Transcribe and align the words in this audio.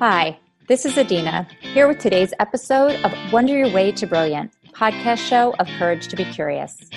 Hi, 0.00 0.38
this 0.68 0.86
is 0.86 0.96
Adina, 0.96 1.48
here 1.58 1.88
with 1.88 1.98
today's 1.98 2.32
episode 2.38 2.94
of 3.04 3.12
Wonder 3.32 3.56
Your 3.56 3.68
Way 3.72 3.90
to 3.90 4.06
Brilliant, 4.06 4.52
podcast 4.70 5.18
show 5.18 5.56
of 5.58 5.66
Courage 5.76 6.06
to 6.06 6.14
be 6.14 6.24
Curious. 6.26 6.88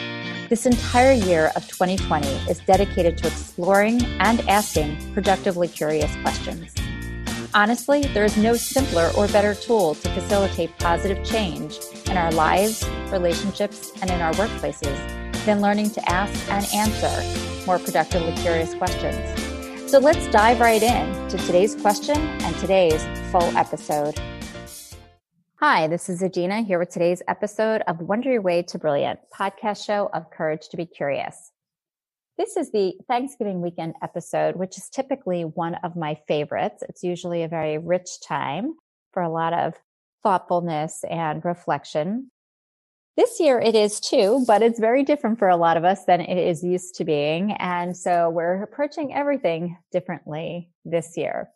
This 0.49 0.67
entire 0.67 1.13
year 1.13 1.51
of 1.55 1.67
2020 1.67 2.27
is 2.47 2.59
dedicated 2.59 3.17
to 3.17 3.25
exploring 3.25 4.03
and 4.19 4.47
asking 4.47 5.13
productively 5.15 5.67
curious 5.67 6.15
questions. 6.17 6.75
Honestly, 7.55 8.03
there 8.13 8.23
is 8.23 8.37
no 8.37 8.53
simpler 8.53 9.09
or 9.17 9.27
better 9.29 9.55
tool 9.55 9.95
to 9.95 10.09
facilitate 10.09 10.77
positive 10.77 11.25
change 11.25 11.79
in 12.05 12.17
our 12.17 12.31
lives, 12.33 12.87
relationships, 13.11 13.93
and 14.03 14.11
in 14.11 14.21
our 14.21 14.33
workplaces 14.33 14.95
than 15.45 15.59
learning 15.59 15.89
to 15.89 16.07
ask 16.07 16.51
and 16.51 16.67
answer 16.71 17.65
more 17.65 17.79
productively 17.79 18.33
curious 18.43 18.75
questions. 18.75 19.40
So 19.91 19.99
let's 19.99 20.25
dive 20.27 20.61
right 20.61 20.81
in 20.81 21.27
to 21.27 21.37
today's 21.39 21.75
question 21.75 22.15
and 22.15 22.55
today's 22.59 23.03
full 23.29 23.43
episode. 23.57 24.17
Hi, 25.59 25.87
this 25.87 26.07
is 26.07 26.23
Adina 26.23 26.61
here 26.61 26.79
with 26.79 26.91
today's 26.91 27.21
episode 27.27 27.81
of 27.89 27.99
Wonder 27.99 28.31
Your 28.31 28.41
Way 28.41 28.61
to 28.69 28.79
Brilliant, 28.79 29.19
podcast 29.37 29.85
show 29.85 30.09
of 30.13 30.31
Courage 30.31 30.69
to 30.69 30.77
be 30.77 30.85
Curious. 30.85 31.51
This 32.37 32.55
is 32.55 32.71
the 32.71 32.93
Thanksgiving 33.09 33.61
weekend 33.61 33.95
episode, 34.01 34.55
which 34.55 34.77
is 34.77 34.87
typically 34.87 35.43
one 35.43 35.75
of 35.83 35.97
my 35.97 36.15
favorites. 36.25 36.83
It's 36.87 37.03
usually 37.03 37.43
a 37.43 37.49
very 37.49 37.77
rich 37.77 38.21
time 38.25 38.75
for 39.11 39.21
a 39.21 39.29
lot 39.29 39.51
of 39.51 39.73
thoughtfulness 40.23 41.03
and 41.09 41.43
reflection. 41.43 42.31
This 43.17 43.39
year 43.39 43.59
it 43.59 43.75
is 43.75 43.99
too, 43.99 44.43
but 44.47 44.61
it's 44.61 44.79
very 44.79 45.03
different 45.03 45.37
for 45.37 45.49
a 45.49 45.57
lot 45.57 45.75
of 45.75 45.83
us 45.83 46.05
than 46.05 46.21
it 46.21 46.37
is 46.37 46.63
used 46.63 46.95
to 46.95 47.03
being. 47.03 47.51
And 47.53 47.95
so 47.95 48.29
we're 48.29 48.63
approaching 48.63 49.13
everything 49.13 49.77
differently 49.91 50.71
this 50.85 51.17
year. 51.17 51.49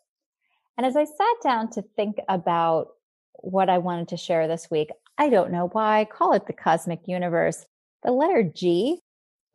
And 0.76 0.84
as 0.84 0.96
I 0.96 1.04
sat 1.04 1.36
down 1.42 1.70
to 1.70 1.82
think 1.82 2.18
about 2.28 2.88
what 3.34 3.70
I 3.70 3.78
wanted 3.78 4.08
to 4.08 4.16
share 4.18 4.46
this 4.46 4.70
week, 4.70 4.90
I 5.16 5.30
don't 5.30 5.50
know 5.50 5.68
why 5.68 6.00
I 6.00 6.04
call 6.04 6.34
it 6.34 6.46
the 6.46 6.52
cosmic 6.52 7.08
universe. 7.08 7.64
The 8.02 8.12
letter 8.12 8.42
G 8.42 9.00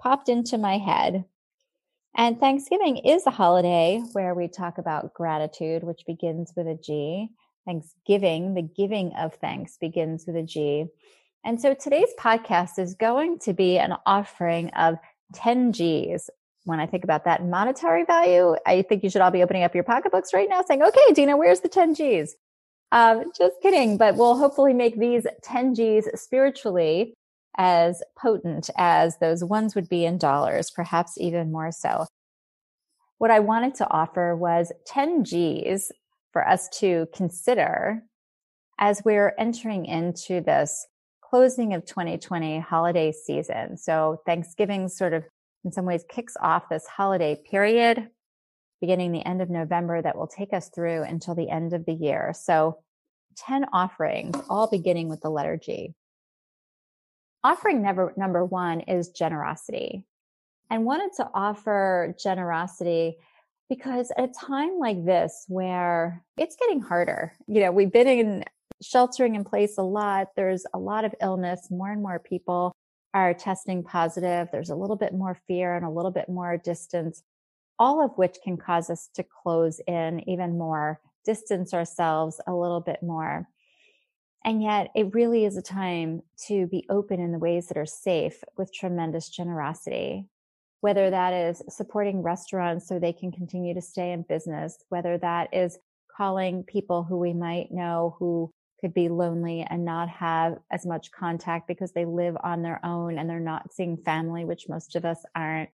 popped 0.01 0.27
into 0.27 0.57
my 0.57 0.79
head. 0.79 1.25
And 2.15 2.39
Thanksgiving 2.39 2.97
is 2.97 3.25
a 3.27 3.31
holiday 3.31 4.03
where 4.13 4.33
we 4.33 4.47
talk 4.47 4.79
about 4.79 5.13
gratitude, 5.13 5.83
which 5.83 6.03
begins 6.07 6.51
with 6.57 6.67
a 6.67 6.75
G. 6.75 7.29
Thanksgiving, 7.65 8.55
the 8.55 8.63
giving 8.63 9.13
of 9.13 9.35
thanks 9.35 9.77
begins 9.77 10.25
with 10.25 10.35
a 10.35 10.43
G. 10.43 10.87
And 11.43 11.59
so 11.59 11.73
today's 11.73 12.09
podcast 12.19 12.77
is 12.77 12.93
going 12.93 13.39
to 13.39 13.53
be 13.53 13.79
an 13.79 13.95
offering 14.05 14.69
of 14.71 14.97
10 15.33 15.73
G's. 15.73 16.29
When 16.65 16.79
I 16.79 16.85
think 16.85 17.03
about 17.03 17.25
that 17.25 17.45
monetary 17.45 18.05
value, 18.05 18.55
I 18.67 18.83
think 18.83 19.03
you 19.03 19.09
should 19.09 19.21
all 19.21 19.31
be 19.31 19.41
opening 19.41 19.63
up 19.63 19.73
your 19.73 19.83
pocketbooks 19.83 20.33
right 20.33 20.47
now 20.47 20.61
saying, 20.61 20.83
okay, 20.83 21.13
Dina, 21.13 21.35
where's 21.35 21.61
the 21.61 21.69
10 21.69 21.95
G's? 21.95 22.35
Um, 22.91 23.31
just 23.35 23.55
kidding, 23.63 23.97
but 23.97 24.15
we'll 24.15 24.37
hopefully 24.37 24.73
make 24.73 24.99
these 24.99 25.25
10 25.43 25.73
G's 25.73 26.07
spiritually 26.21 27.15
as 27.57 28.03
potent 28.17 28.69
as 28.77 29.17
those 29.17 29.43
ones 29.43 29.73
would 29.73 29.89
be 29.89 30.05
in 30.05 30.17
dollars, 30.17 30.69
perhaps 30.69 31.17
even 31.17 31.51
more 31.51 31.71
so. 31.71 32.05
What 33.17 33.31
I 33.31 33.39
wanted 33.39 33.75
to 33.75 33.89
offer 33.89 34.35
was 34.35 34.71
10 34.85 35.23
G's 35.23 35.91
for 36.31 36.47
us 36.47 36.69
to 36.79 37.07
consider 37.13 38.03
as 38.77 39.01
we're 39.03 39.33
entering 39.37 39.85
into 39.85 40.41
this 40.41 40.87
closing 41.31 41.73
of 41.73 41.85
2020 41.85 42.59
holiday 42.59 43.09
season. 43.09 43.77
So 43.77 44.21
Thanksgiving 44.25 44.89
sort 44.89 45.13
of 45.13 45.23
in 45.63 45.71
some 45.71 45.85
ways 45.85 46.03
kicks 46.09 46.35
off 46.41 46.67
this 46.69 46.85
holiday 46.85 47.41
period 47.49 48.09
beginning 48.81 49.13
the 49.13 49.25
end 49.25 49.41
of 49.41 49.49
November 49.49 50.01
that 50.01 50.17
will 50.17 50.27
take 50.27 50.51
us 50.53 50.69
through 50.75 51.03
until 51.03 51.33
the 51.33 51.49
end 51.49 51.71
of 51.71 51.85
the 51.85 51.93
year. 51.93 52.33
So 52.35 52.79
10 53.37 53.67
offerings, 53.71 54.35
all 54.49 54.69
beginning 54.69 55.07
with 55.07 55.21
the 55.21 55.29
letter 55.29 55.55
G. 55.55 55.93
Offering 57.45 57.81
number, 57.81 58.13
number 58.17 58.43
one 58.43 58.81
is 58.81 59.09
generosity. 59.09 60.03
And 60.69 60.83
wanted 60.83 61.11
to 61.17 61.29
offer 61.33 62.13
generosity 62.21 63.17
because 63.69 64.11
at 64.17 64.25
a 64.25 64.33
time 64.33 64.79
like 64.79 65.05
this 65.05 65.45
where 65.47 66.25
it's 66.35 66.57
getting 66.57 66.81
harder, 66.81 67.33
you 67.47 67.61
know, 67.61 67.71
we've 67.71 67.91
been 67.91 68.07
in 68.07 68.43
sheltering 68.81 69.35
in 69.35 69.43
place 69.43 69.77
a 69.77 69.83
lot. 69.83 70.29
There's 70.35 70.65
a 70.73 70.79
lot 70.79 71.05
of 71.05 71.15
illness. 71.21 71.69
More 71.69 71.91
and 71.91 72.01
more 72.01 72.19
people 72.19 72.73
are 73.13 73.33
testing 73.33 73.83
positive. 73.83 74.47
There's 74.51 74.69
a 74.69 74.75
little 74.75 74.95
bit 74.95 75.13
more 75.13 75.37
fear 75.47 75.75
and 75.75 75.85
a 75.85 75.89
little 75.89 76.11
bit 76.11 76.29
more 76.29 76.57
distance, 76.57 77.23
all 77.77 78.03
of 78.03 78.11
which 78.17 78.37
can 78.43 78.57
cause 78.57 78.89
us 78.89 79.09
to 79.15 79.23
close 79.23 79.79
in 79.87 80.27
even 80.29 80.57
more, 80.57 80.99
distance 81.25 81.73
ourselves 81.73 82.39
a 82.47 82.53
little 82.53 82.79
bit 82.79 83.03
more. 83.03 83.47
And 84.43 84.63
yet 84.63 84.89
it 84.95 85.13
really 85.13 85.45
is 85.45 85.57
a 85.57 85.61
time 85.61 86.23
to 86.47 86.65
be 86.67 86.85
open 86.89 87.19
in 87.19 87.31
the 87.31 87.37
ways 87.37 87.67
that 87.67 87.77
are 87.77 87.85
safe 87.85 88.43
with 88.57 88.73
tremendous 88.73 89.29
generosity. 89.29 90.27
Whether 90.79 91.11
that 91.11 91.33
is 91.33 91.61
supporting 91.69 92.23
restaurants 92.23 92.87
so 92.87 92.97
they 92.97 93.13
can 93.13 93.31
continue 93.31 93.75
to 93.75 93.81
stay 93.81 94.11
in 94.13 94.23
business, 94.23 94.77
whether 94.89 95.17
that 95.19 95.53
is 95.53 95.77
calling 96.15 96.63
people 96.63 97.03
who 97.03 97.19
we 97.19 97.33
might 97.33 97.71
know 97.71 98.15
who 98.17 98.51
could 98.81 98.93
be 98.93 99.07
lonely 99.07 99.65
and 99.69 99.85
not 99.85 100.09
have 100.09 100.57
as 100.71 100.85
much 100.85 101.11
contact 101.11 101.67
because 101.67 101.93
they 101.93 102.05
live 102.05 102.35
on 102.43 102.63
their 102.63 102.83
own 102.83 103.17
and 103.17 103.29
they're 103.29 103.39
not 103.39 103.71
seeing 103.71 103.95
family, 103.95 104.43
which 104.43 104.67
most 104.67 104.95
of 104.95 105.05
us 105.05 105.23
aren't. 105.35 105.69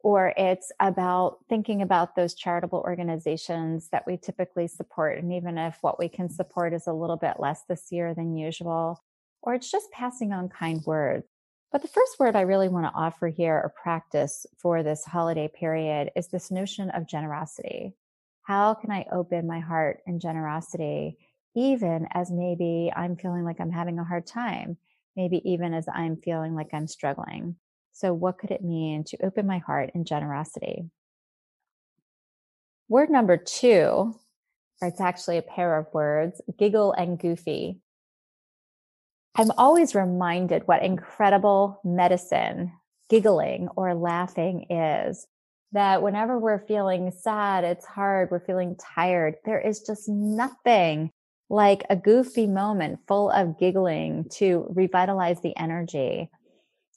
Or 0.00 0.34
it's 0.36 0.70
about 0.80 1.38
thinking 1.48 1.82
about 1.82 2.14
those 2.14 2.34
charitable 2.34 2.80
organizations 2.80 3.88
that 3.90 4.06
we 4.06 4.16
typically 4.16 4.68
support. 4.68 5.18
And 5.18 5.32
even 5.32 5.58
if 5.58 5.78
what 5.80 5.98
we 5.98 6.08
can 6.08 6.28
support 6.28 6.74
is 6.74 6.86
a 6.86 6.92
little 6.92 7.16
bit 7.16 7.36
less 7.38 7.62
this 7.68 7.86
year 7.90 8.14
than 8.14 8.36
usual, 8.36 9.02
or 9.42 9.54
it's 9.54 9.70
just 9.70 9.90
passing 9.92 10.32
on 10.32 10.48
kind 10.48 10.82
words. 10.84 11.26
But 11.70 11.82
the 11.82 11.88
first 11.88 12.18
word 12.18 12.34
I 12.34 12.42
really 12.42 12.68
want 12.68 12.86
to 12.86 12.98
offer 12.98 13.28
here 13.28 13.54
or 13.54 13.72
practice 13.82 14.46
for 14.56 14.82
this 14.82 15.04
holiday 15.04 15.48
period 15.48 16.10
is 16.16 16.28
this 16.28 16.50
notion 16.50 16.90
of 16.90 17.06
generosity. 17.06 17.94
How 18.42 18.72
can 18.72 18.90
I 18.90 19.04
open 19.12 19.46
my 19.46 19.60
heart 19.60 20.00
in 20.06 20.20
generosity 20.20 21.18
even 21.54 22.06
as 22.12 22.30
maybe 22.30 22.92
I'm 22.94 23.16
feeling 23.16 23.44
like 23.44 23.60
I'm 23.60 23.70
having 23.70 23.98
a 23.98 24.04
hard 24.04 24.26
time, 24.26 24.76
maybe 25.16 25.42
even 25.50 25.74
as 25.74 25.86
I'm 25.92 26.16
feeling 26.16 26.54
like 26.54 26.68
I'm 26.72 26.86
struggling. 26.86 27.56
So, 27.92 28.12
what 28.12 28.38
could 28.38 28.50
it 28.50 28.62
mean 28.62 29.04
to 29.04 29.24
open 29.24 29.46
my 29.46 29.58
heart 29.58 29.90
in 29.94 30.04
generosity? 30.04 30.84
Word 32.88 33.10
number 33.10 33.36
two, 33.36 34.14
or 34.80 34.88
it's 34.88 35.00
actually 35.00 35.38
a 35.38 35.42
pair 35.42 35.76
of 35.76 35.92
words 35.92 36.40
giggle 36.58 36.92
and 36.92 37.18
goofy. 37.18 37.80
I'm 39.34 39.50
always 39.58 39.94
reminded 39.94 40.66
what 40.66 40.82
incredible 40.82 41.80
medicine 41.84 42.72
giggling 43.08 43.68
or 43.76 43.94
laughing 43.94 44.66
is. 44.70 45.26
That 45.72 46.02
whenever 46.02 46.38
we're 46.38 46.66
feeling 46.66 47.10
sad, 47.10 47.62
it's 47.62 47.84
hard, 47.84 48.30
we're 48.30 48.44
feeling 48.44 48.76
tired, 48.76 49.34
there 49.44 49.60
is 49.60 49.80
just 49.80 50.08
nothing 50.08 51.10
like 51.50 51.84
a 51.88 51.96
goofy 51.96 52.46
moment 52.46 53.00
full 53.06 53.30
of 53.30 53.58
giggling 53.58 54.26
to 54.30 54.66
revitalize 54.70 55.40
the 55.40 55.56
energy. 55.56 56.30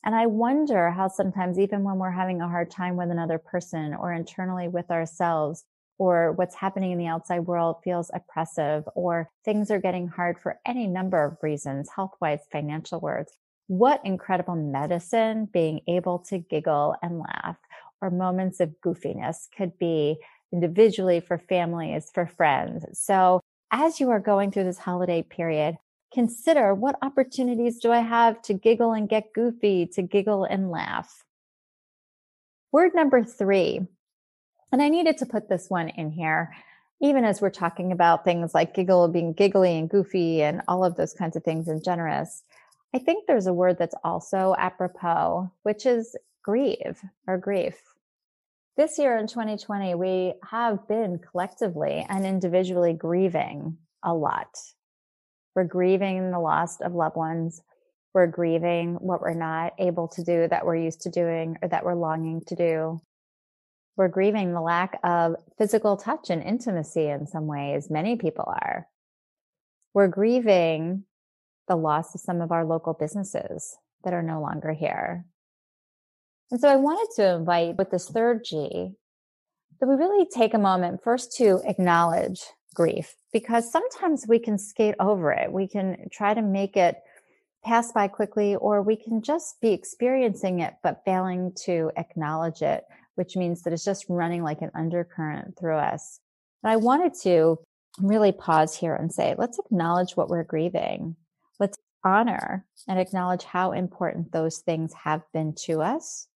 And 0.03 0.15
I 0.15 0.25
wonder 0.25 0.89
how 0.89 1.07
sometimes, 1.07 1.59
even 1.59 1.83
when 1.83 1.97
we're 1.97 2.11
having 2.11 2.41
a 2.41 2.49
hard 2.49 2.71
time 2.71 2.95
with 2.95 3.11
another 3.11 3.37
person 3.37 3.93
or 3.93 4.11
internally 4.11 4.67
with 4.67 4.89
ourselves, 4.89 5.63
or 5.99 6.31
what's 6.31 6.55
happening 6.55 6.91
in 6.91 6.97
the 6.97 7.05
outside 7.05 7.41
world 7.41 7.75
feels 7.83 8.09
oppressive, 8.13 8.83
or 8.95 9.29
things 9.45 9.69
are 9.69 9.79
getting 9.79 10.07
hard 10.07 10.39
for 10.39 10.59
any 10.65 10.87
number 10.87 11.23
of 11.23 11.37
reasons, 11.43 11.89
health 11.95 12.15
wise, 12.19 12.39
financial 12.51 12.99
words. 12.99 13.31
What 13.67 14.01
incredible 14.03 14.55
medicine 14.55 15.47
being 15.53 15.81
able 15.87 16.19
to 16.29 16.39
giggle 16.39 16.95
and 17.03 17.19
laugh 17.19 17.57
or 18.01 18.09
moments 18.09 18.59
of 18.59 18.73
goofiness 18.83 19.47
could 19.55 19.77
be 19.77 20.17
individually 20.51 21.19
for 21.19 21.37
families, 21.37 22.09
for 22.11 22.25
friends. 22.25 22.83
So 22.93 23.39
as 23.71 23.99
you 23.99 24.09
are 24.09 24.19
going 24.19 24.51
through 24.51 24.65
this 24.65 24.77
holiday 24.77 25.23
period, 25.23 25.77
consider 26.13 26.75
what 26.75 26.97
opportunities 27.01 27.79
do 27.79 27.91
I 27.91 27.99
have 27.99 28.41
to 28.43 28.53
giggle 28.53 28.91
and 28.91 29.07
get 29.07 29.33
goofy, 29.33 29.87
to 29.93 30.01
giggle 30.01 30.43
and 30.43 30.69
laugh. 30.69 31.23
Word 32.73 32.93
number 32.93 33.23
three, 33.23 33.87
and 34.71 34.81
I 34.81 34.89
needed 34.89 35.17
to 35.17 35.25
put 35.25 35.47
this 35.47 35.69
one 35.69 35.89
in 35.89 36.11
here, 36.11 36.53
even 37.01 37.23
as 37.23 37.41
we're 37.41 37.49
talking 37.49 37.91
about 37.91 38.25
things 38.25 38.53
like 38.53 38.73
giggle 38.73 39.07
being 39.07 39.33
giggly 39.33 39.77
and 39.77 39.89
goofy 39.89 40.43
and 40.43 40.61
all 40.67 40.83
of 40.83 40.95
those 40.95 41.13
kinds 41.13 41.35
of 41.35 41.43
things 41.43 41.67
and 41.67 41.83
generous. 41.83 42.43
I 42.93 42.99
think 42.99 43.25
there's 43.25 43.47
a 43.47 43.53
word 43.53 43.77
that's 43.77 43.95
also 44.03 44.53
apropos, 44.57 45.49
which 45.63 45.85
is 45.85 46.15
grieve 46.43 47.01
or 47.25 47.37
grief 47.37 47.90
this 48.77 48.97
year 48.97 49.17
in 49.17 49.27
2020, 49.27 49.95
we 49.95 50.33
have 50.49 50.87
been 50.87 51.19
collectively 51.19 52.05
and 52.07 52.25
individually 52.25 52.93
grieving 52.93 53.77
a 54.03 54.13
lot. 54.13 54.57
We're 55.55 55.65
grieving 55.65 56.31
the 56.31 56.39
loss 56.39 56.79
of 56.79 56.93
loved 56.93 57.17
ones. 57.17 57.61
We're 58.13 58.27
grieving 58.27 58.95
what 58.95 59.21
we're 59.21 59.33
not 59.33 59.73
able 59.77 60.07
to 60.09 60.23
do 60.23 60.47
that 60.47 60.65
we're 60.65 60.77
used 60.77 61.01
to 61.01 61.09
doing 61.09 61.57
or 61.61 61.67
that 61.67 61.83
we're 61.83 61.95
longing 61.95 62.41
to 62.47 62.55
do. 62.55 63.01
We're 63.97 64.07
grieving 64.07 64.53
the 64.53 64.61
lack 64.61 64.99
of 65.03 65.35
physical 65.57 65.97
touch 65.97 66.29
and 66.29 66.41
intimacy 66.41 67.07
in 67.07 67.27
some 67.27 67.47
ways. 67.47 67.89
Many 67.89 68.15
people 68.15 68.45
are. 68.47 68.87
We're 69.93 70.07
grieving 70.07 71.03
the 71.67 71.75
loss 71.75 72.15
of 72.15 72.21
some 72.21 72.41
of 72.41 72.51
our 72.51 72.65
local 72.65 72.93
businesses 72.93 73.75
that 74.03 74.13
are 74.13 74.23
no 74.23 74.41
longer 74.41 74.71
here. 74.71 75.25
And 76.51 76.59
so 76.59 76.67
I 76.67 76.75
wanted 76.75 77.07
to 77.15 77.35
invite 77.35 77.77
with 77.77 77.91
this 77.91 78.09
third 78.09 78.43
G 78.43 78.91
that 79.79 79.87
we 79.87 79.95
really 79.95 80.25
take 80.25 80.53
a 80.53 80.59
moment 80.59 81.01
first 81.01 81.35
to 81.37 81.61
acknowledge 81.65 82.43
grief 82.75 83.15
because 83.31 83.71
sometimes 83.71 84.25
we 84.27 84.37
can 84.37 84.57
skate 84.57 84.95
over 84.99 85.31
it. 85.31 85.51
We 85.51 85.67
can 85.67 86.09
try 86.11 86.33
to 86.33 86.41
make 86.41 86.75
it 86.75 86.97
pass 87.63 87.91
by 87.91 88.07
quickly, 88.07 88.55
or 88.55 88.81
we 88.81 88.95
can 88.95 89.21
just 89.21 89.61
be 89.61 89.71
experiencing 89.71 90.59
it, 90.59 90.73
but 90.83 91.03
failing 91.05 91.53
to 91.63 91.91
acknowledge 91.95 92.61
it, 92.61 92.83
which 93.15 93.35
means 93.35 93.61
that 93.61 93.71
it's 93.71 93.85
just 93.85 94.05
running 94.09 94.43
like 94.43 94.61
an 94.61 94.71
undercurrent 94.73 95.57
through 95.57 95.77
us. 95.77 96.19
And 96.63 96.71
I 96.71 96.77
wanted 96.77 97.13
to 97.23 97.59
really 97.99 98.31
pause 98.31 98.75
here 98.75 98.95
and 98.95 99.13
say, 99.13 99.35
let's 99.37 99.59
acknowledge 99.59 100.17
what 100.17 100.27
we're 100.29 100.43
grieving. 100.43 101.15
Let's 101.59 101.77
honor 102.03 102.65
and 102.87 102.99
acknowledge 102.99 103.43
how 103.43 103.71
important 103.71 104.31
those 104.31 104.57
things 104.59 104.91
have 105.03 105.21
been 105.33 105.53
to 105.65 105.81
us 105.81 106.27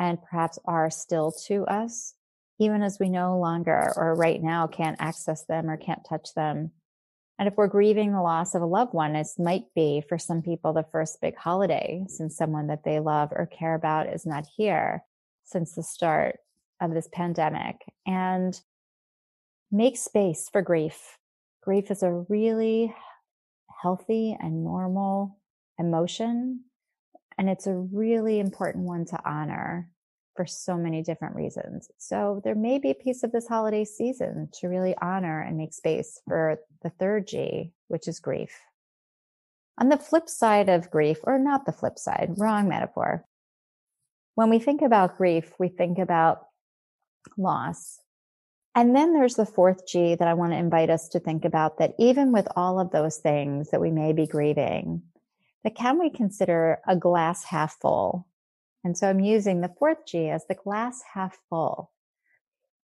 and 0.00 0.20
perhaps 0.20 0.58
are 0.64 0.90
still 0.90 1.30
to 1.46 1.64
us, 1.66 2.14
even 2.58 2.82
as 2.82 2.98
we 2.98 3.10
no 3.10 3.38
longer 3.38 3.92
or 3.94 4.14
right 4.14 4.42
now 4.42 4.66
can't 4.66 4.96
access 4.98 5.44
them 5.44 5.68
or 5.68 5.76
can't 5.76 6.04
touch 6.08 6.34
them. 6.34 6.72
And 7.38 7.46
if 7.46 7.54
we're 7.56 7.68
grieving 7.68 8.12
the 8.12 8.22
loss 8.22 8.54
of 8.54 8.62
a 8.62 8.66
loved 8.66 8.94
one, 8.94 9.12
this 9.12 9.38
might 9.38 9.64
be 9.74 10.02
for 10.08 10.18
some 10.18 10.42
people 10.42 10.72
the 10.72 10.86
first 10.90 11.20
big 11.20 11.36
holiday 11.36 12.04
since 12.08 12.36
someone 12.36 12.66
that 12.66 12.82
they 12.84 12.98
love 12.98 13.28
or 13.32 13.46
care 13.46 13.74
about 13.74 14.12
is 14.12 14.26
not 14.26 14.46
here 14.56 15.04
since 15.44 15.72
the 15.72 15.82
start 15.82 16.38
of 16.80 16.92
this 16.92 17.08
pandemic. 17.12 17.76
And 18.06 18.58
make 19.70 19.96
space 19.96 20.48
for 20.50 20.62
grief. 20.62 21.18
Grief 21.62 21.90
is 21.90 22.02
a 22.02 22.24
really 22.28 22.94
healthy 23.82 24.36
and 24.38 24.64
normal 24.64 25.38
emotion. 25.78 26.64
And 27.40 27.48
it's 27.48 27.66
a 27.66 27.72
really 27.72 28.38
important 28.38 28.84
one 28.84 29.06
to 29.06 29.18
honor 29.24 29.88
for 30.36 30.44
so 30.44 30.76
many 30.76 31.02
different 31.02 31.36
reasons. 31.36 31.90
So 31.96 32.42
there 32.44 32.54
may 32.54 32.78
be 32.78 32.90
a 32.90 32.94
piece 32.94 33.22
of 33.22 33.32
this 33.32 33.48
holiday 33.48 33.86
season 33.86 34.50
to 34.60 34.68
really 34.68 34.94
honor 35.00 35.40
and 35.40 35.56
make 35.56 35.72
space 35.72 36.20
for 36.28 36.58
the 36.82 36.90
third 36.90 37.26
G, 37.26 37.72
which 37.88 38.08
is 38.08 38.20
grief. 38.20 38.60
On 39.78 39.88
the 39.88 39.96
flip 39.96 40.28
side 40.28 40.68
of 40.68 40.90
grief, 40.90 41.16
or 41.22 41.38
not 41.38 41.64
the 41.64 41.72
flip 41.72 41.98
side, 41.98 42.34
wrong 42.36 42.68
metaphor. 42.68 43.24
When 44.34 44.50
we 44.50 44.58
think 44.58 44.82
about 44.82 45.16
grief, 45.16 45.50
we 45.58 45.68
think 45.68 45.98
about 45.98 46.42
loss. 47.38 48.00
And 48.74 48.94
then 48.94 49.14
there's 49.14 49.36
the 49.36 49.46
fourth 49.46 49.86
G 49.86 50.14
that 50.14 50.28
I 50.28 50.34
want 50.34 50.52
to 50.52 50.58
invite 50.58 50.90
us 50.90 51.08
to 51.08 51.20
think 51.20 51.46
about 51.46 51.78
that 51.78 51.94
even 51.98 52.32
with 52.32 52.48
all 52.54 52.78
of 52.78 52.90
those 52.90 53.16
things 53.16 53.70
that 53.70 53.80
we 53.80 53.90
may 53.90 54.12
be 54.12 54.26
grieving, 54.26 55.04
that 55.64 55.74
can 55.74 55.98
we 55.98 56.10
consider 56.10 56.80
a 56.86 56.96
glass 56.96 57.44
half 57.44 57.78
full? 57.80 58.26
And 58.84 58.96
so 58.96 59.08
I'm 59.08 59.20
using 59.20 59.60
the 59.60 59.74
fourth 59.78 60.06
G 60.06 60.28
as 60.28 60.46
the 60.46 60.54
glass 60.54 61.02
half 61.14 61.38
full. 61.48 61.90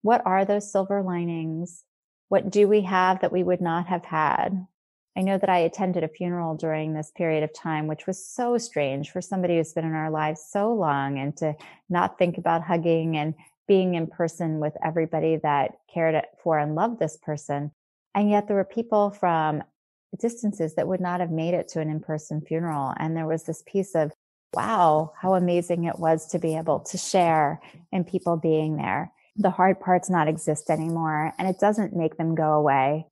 What 0.03 0.23
are 0.25 0.45
those 0.45 0.71
silver 0.71 1.03
linings? 1.03 1.85
What 2.29 2.51
do 2.51 2.67
we 2.69 2.83
have 2.83 3.21
that 3.21 3.33
we 3.33 3.43
would 3.43 3.61
not 3.61 3.87
have 3.87 4.05
had? 4.05 4.67
I 5.17 5.21
know 5.21 5.39
that 5.39 5.49
I 5.49 5.59
attended 5.59 6.03
a 6.03 6.09
funeral 6.09 6.57
during 6.57 6.93
this 6.93 7.13
period 7.13 7.45
of 7.45 7.55
time, 7.55 7.87
which 7.87 8.07
was 8.07 8.27
so 8.27 8.59
strange 8.59 9.11
for 9.11 9.21
somebody 9.21 9.57
who's 9.57 9.73
been 9.73 9.85
in 9.85 9.95
our 9.95 10.11
lives 10.11 10.45
so 10.49 10.75
long 10.75 11.19
and 11.19 11.37
to 11.37 11.55
not 11.89 12.19
think 12.19 12.37
about 12.37 12.63
hugging 12.63 13.17
and 13.17 13.35
being 13.69 13.95
in 13.95 14.09
person 14.09 14.59
with 14.59 14.75
everybody 14.85 15.37
that 15.37 15.79
cared 15.93 16.21
for 16.43 16.59
and 16.59 16.75
loved 16.75 16.99
this 16.99 17.17
person. 17.17 17.71
And 18.15 18.29
yet 18.29 18.47
there 18.47 18.57
were 18.57 18.65
people 18.65 19.11
from 19.11 19.63
distances 20.19 20.75
that 20.75 20.89
would 20.89 21.01
not 21.01 21.21
have 21.21 21.31
made 21.31 21.55
it 21.55 21.69
to 21.69 21.81
an 21.81 21.91
in-person 21.91 22.43
funeral. 22.43 22.95
And 22.99 23.17
there 23.17 23.27
was 23.27 23.45
this 23.45 23.63
piece 23.67 23.95
of, 23.95 24.13
wow, 24.53 25.13
how 25.21 25.35
amazing 25.35 25.85
it 25.85 25.99
was 25.99 26.27
to 26.29 26.39
be 26.39 26.57
able 26.57 26.81
to 26.81 26.99
share 26.99 27.61
and 27.93 28.07
people 28.07 28.37
being 28.37 28.77
there. 28.77 29.13
The 29.37 29.51
hard 29.51 29.81
parts 29.81 30.09
not 30.09 30.29
exist 30.29 30.71
anymore 30.71 31.33
and 31.39 31.49
it 31.49 31.59
doesn't 31.59 31.97
make 31.97 32.17
them 32.17 32.35
go 32.35 32.53
away. 32.53 33.07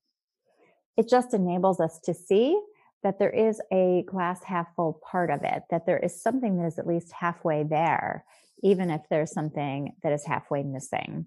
It 0.97 1.09
just 1.09 1.35
enables 1.35 1.81
us 1.81 1.99
to 2.05 2.15
see 2.15 2.61
that 3.03 3.19
there 3.19 3.31
is 3.31 3.61
a 3.73 4.05
glass 4.07 4.45
half 4.45 4.69
full 4.77 5.01
part 5.11 5.31
of 5.31 5.41
it, 5.43 5.65
that 5.71 5.87
there 5.87 5.99
is 5.99 6.23
something 6.23 6.59
that 6.59 6.67
is 6.67 6.79
at 6.79 6.87
least 6.87 7.13
halfway 7.13 7.65
there 7.65 8.25
even 8.63 8.91
if 8.91 9.03
there's 9.11 9.33
something 9.33 9.95
that 10.03 10.13
is 10.13 10.25
halfway 10.25 10.63
missing. 10.63 11.27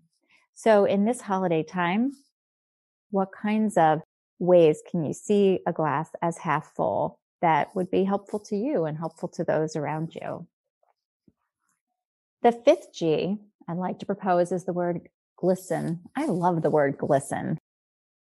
So 0.54 0.86
in 0.86 1.06
this 1.06 1.22
holiday 1.22 1.64
time, 1.64 2.14
what 3.12 3.30
kinds 3.32 3.78
of 3.78 4.02
ways 4.40 4.82
can 4.90 5.04
you 5.04 5.14
see 5.14 5.60
a 5.66 5.74
glass 5.74 6.10
as 6.22 6.38
half 6.38 6.74
full 6.76 7.20
that 7.42 7.76
would 7.76 7.92
be 7.92 8.04
helpful 8.04 8.40
to 8.40 8.56
you 8.56 8.86
and 8.86 8.98
helpful 8.98 9.30
to 9.30 9.44
those 9.44 9.76
around 9.76 10.16
you? 10.16 10.48
The 12.42 12.52
fifth 12.52 12.94
G 12.94 13.38
I'd 13.68 13.78
like 13.78 14.00
to 14.00 14.06
propose 14.06 14.52
is 14.52 14.66
the 14.66 14.74
word 14.74 15.10
glisten. 15.38 16.02
I 16.16 16.26
love 16.26 16.62
the 16.62 16.70
word 16.70 16.98
glisten. 16.98 17.58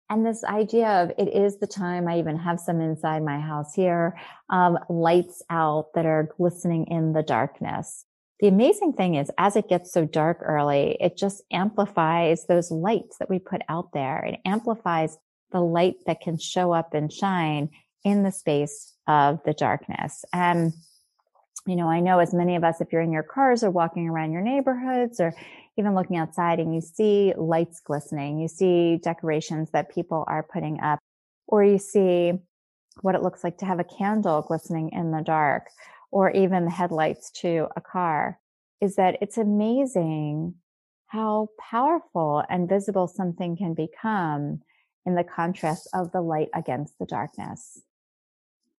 And 0.09 0.25
this 0.25 0.43
idea 0.43 0.87
of 1.03 1.11
it 1.19 1.31
is 1.35 1.59
the 1.59 1.67
time, 1.67 2.07
I 2.07 2.17
even 2.17 2.35
have 2.35 2.59
some 2.59 2.81
inside 2.81 3.23
my 3.23 3.39
house 3.39 3.75
here, 3.75 4.19
um, 4.49 4.79
lights 4.89 5.43
out 5.51 5.93
that 5.93 6.07
are 6.07 6.33
glistening 6.35 6.87
in 6.87 7.13
the 7.13 7.21
darkness 7.21 8.05
the 8.39 8.47
amazing 8.47 8.93
thing 8.93 9.15
is 9.15 9.29
as 9.37 9.55
it 9.55 9.67
gets 9.67 9.91
so 9.91 10.05
dark 10.05 10.39
early, 10.41 10.97
it 11.01 11.17
just 11.17 11.43
amplifies 11.51 12.45
those 12.45 12.71
lights 12.71 13.17
that 13.17 13.29
we 13.29 13.37
put 13.37 13.61
out 13.67 13.91
there. 13.93 14.23
It 14.23 14.39
amplifies 14.45 15.17
the 15.51 15.61
light 15.61 15.95
that 16.05 16.21
can 16.21 16.37
show 16.37 16.71
up 16.71 16.93
and 16.93 17.11
shine 17.11 17.69
in 18.03 18.23
the 18.23 18.31
space 18.31 18.93
of 19.07 19.39
the 19.45 19.53
darkness. 19.53 20.23
And, 20.31 20.73
you 21.65 21.75
know, 21.75 21.89
I 21.89 21.99
know 21.99 22.19
as 22.19 22.33
many 22.33 22.55
of 22.55 22.63
us, 22.63 22.81
if 22.81 22.91
you're 22.91 23.01
in 23.01 23.11
your 23.11 23.23
cars 23.23 23.63
or 23.63 23.71
walking 23.71 24.07
around 24.07 24.31
your 24.31 24.41
neighborhoods 24.41 25.19
or 25.19 25.33
even 25.77 25.95
looking 25.95 26.17
outside 26.17 26.59
and 26.59 26.73
you 26.73 26.81
see 26.81 27.33
lights 27.37 27.79
glistening, 27.79 28.39
you 28.39 28.47
see 28.47 28.97
decorations 28.97 29.69
that 29.71 29.93
people 29.93 30.23
are 30.27 30.43
putting 30.43 30.79
up, 30.81 30.99
or 31.47 31.63
you 31.63 31.77
see 31.77 32.33
what 33.01 33.15
it 33.15 33.23
looks 33.23 33.43
like 33.43 33.57
to 33.57 33.65
have 33.65 33.79
a 33.79 33.83
candle 33.83 34.41
glistening 34.41 34.89
in 34.91 35.11
the 35.11 35.21
dark 35.21 35.67
or 36.11 36.31
even 36.31 36.65
the 36.65 36.71
headlights 36.71 37.31
to 37.31 37.67
a 37.75 37.81
car 37.81 38.39
is 38.81 38.95
that 38.95 39.17
it's 39.21 39.37
amazing 39.37 40.55
how 41.07 41.47
powerful 41.59 42.43
and 42.49 42.69
visible 42.69 43.07
something 43.07 43.57
can 43.57 43.73
become 43.73 44.61
in 45.09 45.15
the 45.15 45.23
contrast 45.23 45.87
of 45.93 46.11
the 46.11 46.21
light 46.21 46.49
against 46.53 46.99
the 46.99 47.05
darkness. 47.07 47.81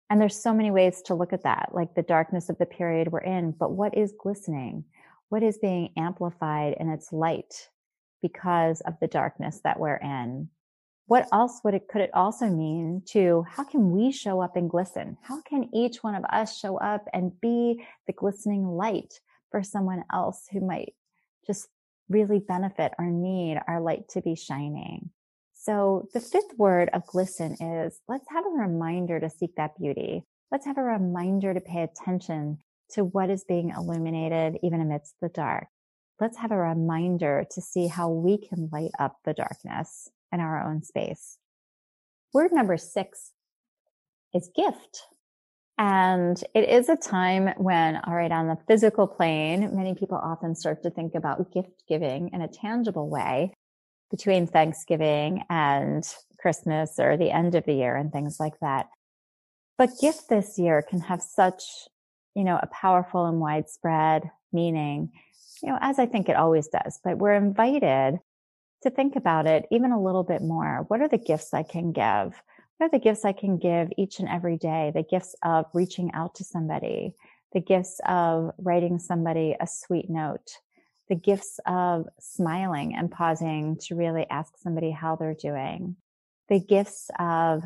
And 0.09 0.21
there's 0.21 0.41
so 0.41 0.55
many 0.55 0.71
ways 0.71 1.03
to 1.03 1.15
look 1.15 1.33
at 1.33 1.43
that, 1.43 1.71
like 1.73 1.95
the 1.95 2.03
darkness 2.03 2.49
of 2.49 2.59
the 2.59 2.67
period 2.67 3.11
we're 3.11 3.19
in, 3.19 3.51
but 3.51 3.73
what 3.73 3.97
is 3.97 4.15
glistening? 4.17 4.85
What 5.29 5.43
is 5.43 5.59
being 5.59 5.91
amplified 5.97 6.77
in 6.79 6.89
its 6.89 7.13
light 7.13 7.69
because 8.23 8.81
of 8.83 8.95
the 9.01 9.09
darkness 9.09 9.61
that 9.65 9.79
we're 9.79 9.97
in? 9.97 10.49
what 11.11 11.27
else 11.33 11.61
would 11.65 11.75
it 11.75 11.89
could 11.89 12.03
it 12.03 12.11
also 12.15 12.47
mean 12.47 13.03
to 13.05 13.45
how 13.51 13.65
can 13.65 13.91
we 13.91 14.13
show 14.13 14.41
up 14.41 14.55
and 14.55 14.71
glisten 14.71 15.17
how 15.23 15.41
can 15.43 15.69
each 15.75 16.05
one 16.05 16.15
of 16.15 16.23
us 16.27 16.57
show 16.57 16.77
up 16.77 17.09
and 17.13 17.33
be 17.41 17.85
the 18.07 18.13
glistening 18.13 18.65
light 18.65 19.19
for 19.51 19.61
someone 19.61 20.05
else 20.13 20.47
who 20.53 20.61
might 20.61 20.95
just 21.45 21.67
really 22.09 22.39
benefit 22.39 22.93
or 22.97 23.07
need 23.07 23.59
our 23.67 23.81
light 23.81 24.09
to 24.09 24.21
be 24.21 24.37
shining 24.37 25.11
so 25.61 26.09
the 26.15 26.21
fifth 26.21 26.57
word 26.57 26.89
of 26.93 27.07
glisten 27.07 27.53
is 27.61 28.01
let's 28.09 28.27
have 28.31 28.45
a 28.47 28.63
reminder 28.63 29.21
to 29.21 29.31
seek 29.31 29.55
that 29.57 29.79
beauty 29.79 30.25
let's 30.51 30.67
have 30.67 30.79
a 30.79 30.83
reminder 30.83 31.53
to 31.55 31.61
pay 31.61 31.83
attention 31.83 32.59
to 32.91 33.05
what 33.05 33.31
is 33.31 33.45
being 33.45 33.71
illuminated 33.77 34.59
even 34.63 34.81
amidst 34.81 35.15
the 35.21 35.29
dark 35.29 35.67
let's 36.21 36.37
have 36.39 36.53
a 36.53 36.57
reminder 36.57 37.47
to 37.51 37.61
see 37.61 37.87
how 37.87 38.11
we 38.11 38.37
can 38.37 38.69
light 38.71 38.93
up 38.99 39.17
the 39.25 39.33
darkness 39.33 40.11
in 40.33 40.41
our 40.41 40.63
own 40.63 40.83
space. 40.83 41.39
Word 42.33 42.53
number 42.53 42.77
six 42.77 43.33
is 44.35 44.51
gift. 44.55 45.03
And 45.79 46.43
it 46.55 46.69
is 46.69 46.91
a 46.91 46.97
time 46.97 47.55
when, 47.57 47.97
all 47.97 48.15
right, 48.15 48.31
on 48.31 48.49
the 48.49 48.59
physical 48.69 49.07
plane, 49.07 49.75
many 49.75 49.95
people 49.95 50.19
often 50.19 50.55
start 50.55 50.83
to 50.83 50.91
think 50.91 51.15
about 51.15 51.53
gift 51.53 51.85
giving 51.89 52.31
in 52.35 52.43
a 52.43 52.49
tangible 52.49 53.09
way 53.09 53.55
between 54.11 54.47
Thanksgiving 54.47 55.45
and 55.49 56.05
Christmas 56.39 56.99
or 56.99 57.17
the 57.17 57.31
end 57.31 57.55
of 57.55 57.65
the 57.65 57.75
year 57.75 57.97
and 57.97 58.13
things 58.13 58.39
like 58.41 58.59
that. 58.61 58.89
But 59.79 59.99
gift 60.01 60.29
this 60.29 60.59
year 60.59 60.83
can 60.83 61.01
have 61.01 61.23
such, 61.23 61.63
you 62.35 62.45
know, 62.45 62.59
a 62.61 62.67
powerful 62.67 63.27
and 63.27 63.41
widespread 63.41 64.31
meaning, 64.53 65.11
you 65.63 65.71
know, 65.71 65.79
as 65.81 65.99
I 65.99 66.07
think 66.07 66.29
it 66.29 66.37
always 66.37 66.69
does. 66.69 66.99
But 67.03 67.19
we're 67.19 67.35
invited 67.35 68.19
to 68.83 68.91
think 68.91 69.17
about 69.17 69.47
it 69.47 69.67
even 69.71 69.93
a 69.93 70.03
little 70.03 70.25
bit 70.25 70.43
more. 70.43 70.85
What 70.89 71.01
are 71.01 71.09
the 71.09 71.19
gifts 71.19 71.55
I 71.55 71.63
can 71.63 71.93
give? 71.93 72.43
What 72.77 72.87
are 72.87 72.91
the 72.91 72.99
gifts 72.99 73.25
I 73.25 73.33
can 73.33 73.59
give 73.59 73.91
each 73.97 74.21
and 74.21 74.29
every 74.29 74.57
day? 74.57 74.91
The 74.95 75.03
gifts 75.03 75.35
of 75.43 75.67
reaching 75.75 76.13
out 76.15 76.35
to 76.37 76.45
somebody, 76.45 77.15
the 77.53 77.61
gifts 77.61 78.01
of 78.07 78.53
writing 78.59 78.99
somebody 78.99 79.55
a 79.61 79.67
sweet 79.67 80.09
note, 80.09 80.59
the 81.11 81.17
gifts 81.17 81.59
of 81.67 82.07
smiling 82.21 82.95
and 82.95 83.11
pausing 83.11 83.77
to 83.77 83.97
really 83.97 84.27
ask 84.31 84.57
somebody 84.57 84.93
how 84.93 85.17
they're 85.17 85.35
doing, 85.35 85.97
the 86.49 86.61
gifts 86.61 87.11
of, 87.19 87.65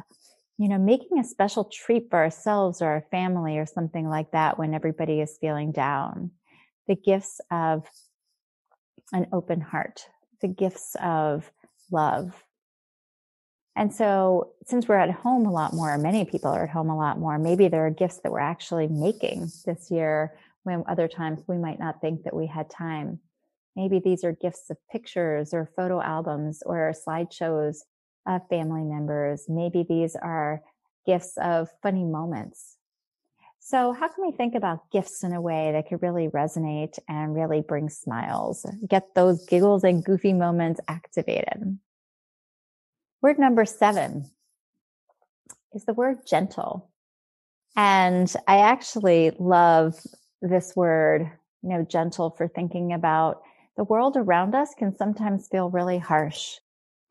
you 0.57 0.67
know, 0.67 0.79
making 0.79 1.19
a 1.19 1.25
special 1.25 1.65
treat 1.65 2.09
for 2.09 2.19
ourselves 2.19 2.81
or 2.81 2.87
our 2.87 3.07
family 3.11 3.59
or 3.59 3.67
something 3.67 4.09
like 4.09 4.31
that 4.33 4.59
when 4.59 4.73
everybody 4.73 5.21
is 5.21 5.37
feeling 5.39 5.73
down, 5.73 6.31
the 6.89 6.97
gifts 6.97 7.43
of 7.51 7.87
an 9.13 9.27
open 9.31 9.61
heart, 9.61 10.07
the 10.41 10.49
gifts 10.49 10.97
of 11.03 11.51
love. 11.93 12.43
And 13.77 13.93
so, 13.93 14.53
since 14.65 14.89
we're 14.89 14.97
at 14.97 15.11
home 15.11 15.45
a 15.45 15.53
lot 15.53 15.75
more, 15.75 15.99
many 15.99 16.25
people 16.25 16.51
are 16.51 16.65
at 16.65 16.71
home 16.71 16.89
a 16.89 16.97
lot 16.97 17.19
more, 17.19 17.39
maybe 17.39 17.69
there 17.69 17.87
are 17.87 17.91
gifts 17.91 18.21
that 18.21 18.33
we're 18.33 18.39
actually 18.39 18.87
making 18.87 19.51
this 19.67 19.91
year 19.91 20.39
when 20.63 20.83
other 20.89 21.09
times 21.09 21.43
we 21.47 21.59
might 21.59 21.79
not 21.79 22.01
think 22.01 22.23
that 22.23 22.35
we 22.35 22.47
had 22.47 22.71
time. 22.71 23.19
Maybe 23.77 23.99
these 23.99 24.25
are 24.25 24.33
gifts 24.33 24.71
of 24.71 24.77
pictures 24.91 25.53
or 25.53 25.71
photo 25.77 26.01
albums 26.01 26.63
or 26.65 26.95
slideshows 27.07 27.79
of 28.27 28.49
family 28.49 28.85
members. 28.85 29.47
Maybe 29.49 29.85
these 29.89 30.17
are 30.17 30.63
gifts 31.07 31.37
of 31.37 31.69
funny 31.83 32.05
moments. 32.05 32.77
So, 33.59 33.93
how 33.93 34.09
can 34.09 34.27
we 34.27 34.33
think 34.33 34.55
about 34.55 34.91
gifts 34.91 35.25
in 35.25 35.33
a 35.33 35.41
way 35.41 35.73
that 35.73 35.89
could 35.89 36.03
really 36.03 36.29
resonate 36.29 36.99
and 37.09 37.35
really 37.35 37.63
bring 37.63 37.89
smiles, 37.89 38.67
get 38.87 39.15
those 39.15 39.47
giggles 39.47 39.85
and 39.85 40.05
goofy 40.05 40.35
moments 40.35 40.81
activated? 40.87 41.79
Word 43.23 43.39
number 43.39 43.65
seven 43.65 44.31
is 45.73 45.87
the 45.87 45.95
word 45.95 46.27
gentle. 46.27 46.91
And 47.75 48.33
I 48.47 48.59
actually 48.59 49.33
love 49.39 49.99
this 50.43 50.77
word, 50.77 51.31
you 51.63 51.71
know, 51.71 51.85
gentle 51.85 52.31
for 52.31 52.47
thinking 52.47 52.93
about 52.93 53.43
the 53.77 53.85
world 53.85 54.17
around 54.17 54.55
us 54.55 54.75
can 54.79 54.97
sometimes 54.97 55.49
feel 55.49 55.71
really 55.71 55.99
harsh 55.99 56.57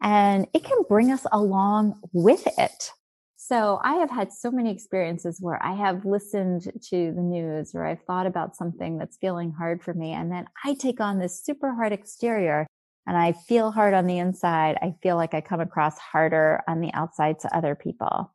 and 0.02 0.48
it 0.54 0.64
can 0.64 0.84
bring 0.88 1.12
us 1.12 1.26
along 1.32 2.00
with 2.12 2.46
it. 2.58 2.92
So 3.36 3.80
I 3.84 3.96
have 3.96 4.10
had 4.10 4.32
so 4.32 4.52
many 4.52 4.72
experiences 4.72 5.40
where 5.42 5.62
I 5.64 5.74
have 5.74 6.06
listened 6.06 6.64
to 6.64 7.12
the 7.14 7.22
news 7.22 7.74
or 7.74 7.86
I've 7.86 8.04
thought 8.04 8.26
about 8.26 8.56
something 8.56 8.98
that's 8.98 9.18
feeling 9.18 9.52
hard 9.52 9.84
for 9.84 9.94
me. 9.94 10.12
And 10.12 10.32
then 10.32 10.46
I 10.64 10.76
take 10.76 11.02
on 11.02 11.20
this 11.20 11.44
super 11.44 11.74
hard 11.74 11.92
exterior 11.92 12.68
and 13.06 13.18
I 13.18 13.34
feel 13.34 13.72
hard 13.72 13.94
on 13.94 14.08
the 14.08 14.18
inside. 14.18 14.78
I 14.82 14.96
feel 15.02 15.18
like 15.18 15.34
I 15.34 15.42
come 15.42 15.60
across 15.60 15.98
harder 15.98 16.62
on 16.68 16.80
the 16.80 16.94
outside 16.94 17.40
to 17.40 17.56
other 17.56 17.76
people. 17.76 18.34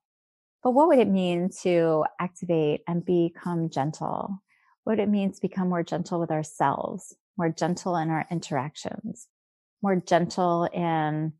But 0.63 0.73
what 0.73 0.89
would 0.89 0.99
it 0.99 1.09
mean 1.09 1.51
to 1.63 2.05
activate 2.21 2.83
and 2.87 3.05
become 3.05 3.71
gentle? 3.71 4.43
What 4.85 5.01
it 5.01 5.09
mean 5.09 5.33
to 5.33 5.41
become 5.41 5.69
more 5.69 5.83
gentle 5.83 6.21
with 6.21 6.31
ourselves, 6.31 7.15
more 7.39 7.49
gentle 7.49 7.97
in 7.97 8.11
our 8.11 8.27
interactions, 8.31 9.29
more 9.81 9.97
gentle 9.97 10.65
in, 10.65 11.33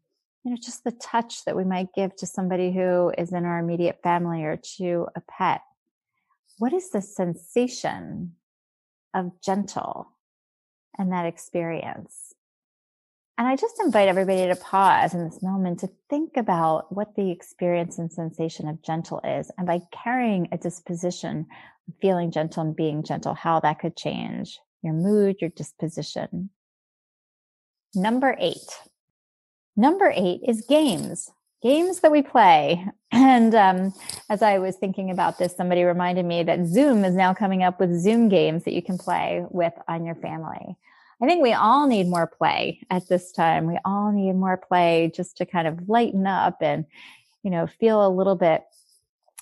you 0.45 0.51
know, 0.53 0.57
just 0.57 0.85
the 0.85 0.93
touch 0.93 1.45
that 1.45 1.57
we 1.57 1.65
might 1.65 1.93
give 1.95 2.15
to 2.17 2.27
somebody 2.27 2.73
who 2.73 3.13
is 3.19 3.33
in 3.33 3.45
our 3.45 3.59
immediate 3.59 4.01
family 4.03 4.45
or 4.45 4.57
to 4.79 5.09
a 5.17 5.21
pet. 5.21 5.61
What 6.59 6.73
is 6.73 6.91
the 6.91 7.03
sensation 7.03 8.37
of 9.13 9.33
gentle 9.43 10.09
and 10.97 11.13
that 11.13 11.27
experience? 11.27 12.35
And 13.37 13.47
I 13.47 13.55
just 13.55 13.81
invite 13.81 14.09
everybody 14.09 14.47
to 14.49 14.57
pause 14.57 15.15
in 15.15 15.25
this 15.25 15.43
moment 15.43 15.81
to 15.81 15.91
think 16.11 16.37
about 16.37 16.93
what 16.93 17.15
the 17.15 17.31
experience 17.31 17.99
and 17.99 18.11
sensation 18.11 18.69
of 18.69 18.83
gentle 18.83 19.21
is. 19.25 19.51
And 19.57 19.67
by 19.67 19.81
carrying 19.93 20.49
a 20.51 20.59
disposition 20.59 21.47
of 21.87 21.95
feeling 22.01 22.33
gentle 22.33 22.65
and 22.65 22.75
being 22.75 23.05
gentle, 23.05 23.35
how 23.35 23.61
that 23.61 23.79
could 23.79 23.97
change 23.97 24.59
your 24.83 24.93
mood, 24.93 25.41
your 25.41 25.51
disposition. 25.51 26.51
Number 27.95 28.37
eight. 28.39 28.81
Number 29.77 30.13
eight 30.15 30.41
is 30.47 30.67
games, 30.69 31.31
games 31.63 32.01
that 32.01 32.13
we 32.13 32.23
play. 32.23 32.87
And 33.11 33.55
um, 33.55 33.95
as 34.29 34.43
I 34.43 34.59
was 34.59 34.77
thinking 34.77 35.11
about 35.11 35.39
this, 35.39 35.57
somebody 35.57 35.83
reminded 35.83 36.27
me 36.27 36.43
that 36.43 36.67
Zoom 36.67 37.07
is 37.07 37.15
now 37.15 37.33
coming 37.33 37.63
up 37.63 37.81
with 37.81 37.99
Zoom 37.99 38.29
games 38.29 38.65
that 38.65 38.75
you 38.75 38.83
can 38.83 38.99
play 38.99 39.47
with 39.49 39.73
on 39.89 40.05
your 40.05 40.15
family. 40.15 40.77
I 41.21 41.27
think 41.27 41.43
we 41.43 41.53
all 41.53 41.87
need 41.87 42.07
more 42.07 42.27
play 42.27 42.81
at 42.91 43.09
this 43.09 43.33
time. 43.33 43.67
We 43.67 43.79
all 43.85 44.13
need 44.13 44.35
more 44.35 44.59
play 44.59 45.11
just 45.15 45.39
to 45.39 45.47
kind 45.47 45.67
of 45.67 45.89
lighten 45.89 46.27
up 46.27 46.59
and, 46.61 46.85
you 47.43 47.51
know, 47.51 47.67
feel 47.67 48.07
a 48.07 48.09
little 48.13 48.37
bit 48.37 48.63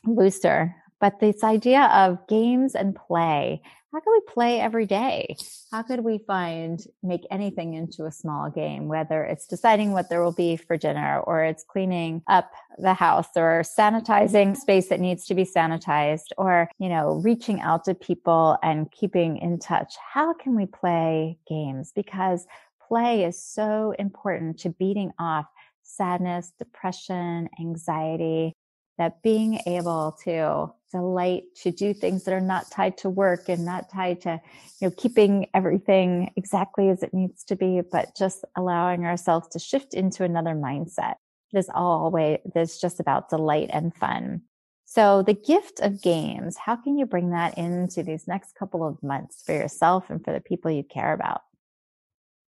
looser. 0.04 0.74
But 1.00 1.20
this 1.20 1.44
idea 1.44 1.82
of 1.92 2.26
games 2.26 2.74
and 2.74 2.94
play, 2.94 3.60
how 3.92 4.00
can 4.00 4.12
we 4.12 4.32
play 4.32 4.60
every 4.60 4.84
day? 4.84 5.36
How 5.72 5.82
could 5.82 6.00
we 6.00 6.18
find, 6.18 6.84
make 7.02 7.22
anything 7.30 7.74
into 7.74 8.04
a 8.04 8.12
small 8.12 8.50
game, 8.50 8.88
whether 8.88 9.24
it's 9.24 9.46
deciding 9.46 9.92
what 9.92 10.10
there 10.10 10.22
will 10.22 10.32
be 10.32 10.56
for 10.56 10.76
dinner 10.76 11.20
or 11.20 11.44
it's 11.44 11.64
cleaning 11.64 12.22
up 12.28 12.50
the 12.78 12.94
house 12.94 13.28
or 13.36 13.62
sanitizing 13.62 14.56
space 14.56 14.88
that 14.88 15.00
needs 15.00 15.26
to 15.26 15.34
be 15.34 15.44
sanitized 15.44 16.32
or, 16.36 16.68
you 16.78 16.88
know, 16.88 17.20
reaching 17.24 17.60
out 17.60 17.84
to 17.84 17.94
people 17.94 18.58
and 18.62 18.90
keeping 18.92 19.38
in 19.38 19.58
touch? 19.58 19.94
How 20.12 20.34
can 20.34 20.54
we 20.54 20.66
play 20.66 21.38
games? 21.48 21.92
Because 21.94 22.46
play 22.86 23.24
is 23.24 23.42
so 23.42 23.94
important 23.98 24.58
to 24.60 24.70
beating 24.70 25.12
off 25.18 25.46
sadness, 25.82 26.52
depression, 26.58 27.48
anxiety, 27.60 28.54
that 28.98 29.22
being 29.22 29.60
able 29.66 30.16
to 30.24 30.72
delight 30.90 31.44
to 31.62 31.70
do 31.70 31.92
things 31.92 32.24
that 32.24 32.34
are 32.34 32.40
not 32.40 32.70
tied 32.70 32.96
to 32.98 33.10
work 33.10 33.48
and 33.48 33.64
not 33.64 33.90
tied 33.90 34.20
to 34.20 34.40
you 34.80 34.88
know 34.88 34.94
keeping 34.96 35.46
everything 35.52 36.32
exactly 36.36 36.88
as 36.88 37.02
it 37.02 37.12
needs 37.12 37.44
to 37.44 37.56
be 37.56 37.80
but 37.90 38.16
just 38.16 38.44
allowing 38.56 39.04
ourselves 39.04 39.48
to 39.48 39.58
shift 39.58 39.94
into 39.94 40.24
another 40.24 40.54
mindset. 40.54 41.14
It 41.52 41.58
is 41.58 41.68
always 41.74 42.38
that's 42.54 42.80
just 42.80 43.00
about 43.00 43.28
delight 43.28 43.70
and 43.72 43.94
fun. 43.94 44.42
So 44.84 45.22
the 45.22 45.34
gift 45.34 45.80
of 45.80 46.02
games 46.02 46.56
how 46.56 46.76
can 46.76 46.96
you 46.96 47.06
bring 47.06 47.30
that 47.30 47.58
into 47.58 48.02
these 48.02 48.28
next 48.28 48.54
couple 48.54 48.86
of 48.86 49.02
months 49.02 49.42
for 49.44 49.52
yourself 49.52 50.08
and 50.08 50.24
for 50.24 50.32
the 50.32 50.40
people 50.40 50.70
you 50.70 50.84
care 50.84 51.12
about? 51.12 51.42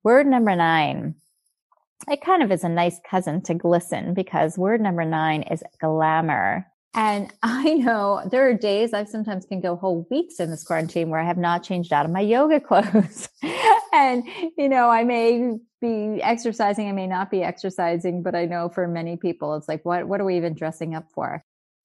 Word 0.03 0.27
number 0.27 0.55
nine 0.55 1.15
it 2.09 2.21
kind 2.21 2.43
of 2.43 2.51
is 2.51 2.63
a 2.63 2.69
nice 2.69 2.99
cousin 3.09 3.41
to 3.43 3.53
glisten 3.53 4.13
because 4.13 4.57
word 4.57 4.81
number 4.81 5.03
nine 5.03 5.43
is 5.43 5.63
glamour. 5.79 6.67
And 6.93 7.31
I 7.43 7.75
know 7.75 8.21
there 8.29 8.49
are 8.49 8.53
days 8.53 8.93
I 8.93 9.03
sometimes 9.05 9.45
can 9.45 9.61
go 9.61 9.75
whole 9.75 10.05
weeks 10.09 10.39
in 10.39 10.49
this 10.49 10.63
quarantine 10.63 11.09
where 11.09 11.19
I 11.19 11.25
have 11.25 11.37
not 11.37 11.63
changed 11.63 11.93
out 11.93 12.05
of 12.05 12.11
my 12.11 12.19
yoga 12.35 12.59
clothes. 12.59 13.29
and, 13.93 14.23
you 14.57 14.69
know, 14.69 14.89
I 14.89 15.03
may 15.03 15.57
be 15.79 16.21
exercising, 16.21 16.89
I 16.89 16.93
may 16.93 17.07
not 17.07 17.29
be 17.29 17.43
exercising, 17.43 18.23
but 18.23 18.35
I 18.35 18.45
know 18.45 18.69
for 18.69 18.87
many 18.87 19.15
people, 19.15 19.55
it's 19.55 19.67
like, 19.67 19.85
what, 19.85 20.07
what 20.07 20.19
are 20.19 20.25
we 20.25 20.37
even 20.37 20.55
dressing 20.55 20.95
up 20.95 21.05
for? 21.13 21.43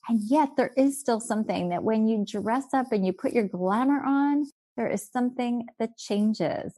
And 0.09 0.21
yet 0.25 0.57
there 0.57 0.73
is 0.76 0.99
still 0.99 1.21
something 1.21 1.69
that 1.69 1.85
when 1.85 2.09
you 2.09 2.25
dress 2.26 2.66
up 2.73 2.90
and 2.90 3.07
you 3.07 3.12
put 3.12 3.33
your 3.33 3.47
glamour 3.47 4.02
on, 4.02 4.47
there 4.76 4.88
is 4.88 5.09
something 5.12 5.66
that 5.78 5.97
changes 5.97 6.73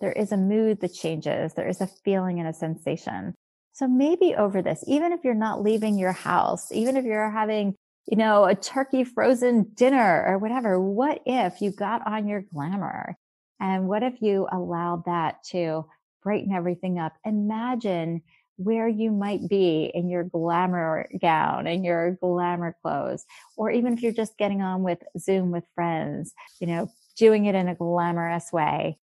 there 0.00 0.12
is 0.12 0.32
a 0.32 0.36
mood 0.36 0.80
that 0.80 0.94
changes. 0.94 1.54
There 1.54 1.68
is 1.68 1.80
a 1.80 1.86
feeling 1.86 2.38
and 2.38 2.48
a 2.48 2.52
sensation. 2.52 3.34
So 3.72 3.86
maybe 3.86 4.34
over 4.34 4.62
this, 4.62 4.84
even 4.86 5.12
if 5.12 5.20
you're 5.24 5.34
not 5.34 5.62
leaving 5.62 5.98
your 5.98 6.12
house, 6.12 6.72
even 6.72 6.96
if 6.96 7.04
you're 7.04 7.30
having, 7.30 7.74
you 8.06 8.16
know, 8.16 8.44
a 8.44 8.54
turkey 8.54 9.04
frozen 9.04 9.70
dinner 9.74 10.24
or 10.26 10.38
whatever, 10.38 10.80
what 10.80 11.20
if 11.26 11.60
you 11.60 11.70
got 11.70 12.06
on 12.06 12.26
your 12.26 12.42
glamour? 12.42 13.16
And 13.60 13.88
what 13.88 14.02
if 14.02 14.20
you 14.20 14.46
allowed 14.50 15.04
that 15.06 15.44
to 15.50 15.86
brighten 16.22 16.52
everything 16.52 16.98
up? 16.98 17.14
Imagine 17.24 18.22
where 18.56 18.88
you 18.88 19.10
might 19.10 19.46
be 19.48 19.90
in 19.92 20.08
your 20.08 20.24
glamour 20.24 21.08
gown 21.20 21.66
and 21.66 21.84
your 21.84 22.12
glamour 22.22 22.74
clothes, 22.82 23.24
or 23.56 23.70
even 23.70 23.92
if 23.92 24.02
you're 24.02 24.12
just 24.12 24.38
getting 24.38 24.62
on 24.62 24.82
with 24.82 24.98
Zoom 25.18 25.50
with 25.50 25.64
friends, 25.74 26.32
you 26.60 26.66
know, 26.66 26.90
doing 27.18 27.44
it 27.46 27.54
in 27.54 27.68
a 27.68 27.74
glamorous 27.74 28.50
way 28.52 28.98